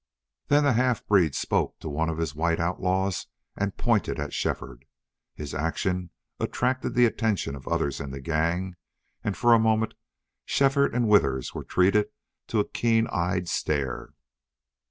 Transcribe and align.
Then 0.47 0.63
the 0.63 0.73
half 0.73 1.05
breed 1.05 1.35
spoke 1.35 1.79
to 1.81 1.87
one 1.87 2.09
of 2.09 2.17
his 2.17 2.33
white 2.33 2.59
outlaws 2.59 3.27
and 3.55 3.77
pointed 3.77 4.19
at 4.19 4.33
Shefford. 4.33 4.85
His 5.35 5.53
action 5.53 6.09
attracted 6.39 6.95
the 6.95 7.05
attention 7.05 7.53
of 7.55 7.67
others 7.67 7.99
in 8.01 8.09
the 8.09 8.19
gang, 8.19 8.77
and 9.23 9.37
for 9.37 9.53
a 9.53 9.59
moment 9.59 9.93
Shefford 10.43 10.95
and 10.95 11.07
Withers 11.07 11.53
were 11.53 11.63
treated 11.63 12.07
to 12.47 12.59
a 12.59 12.67
keen 12.67 13.05
eyed 13.09 13.47
stare. 13.47 14.13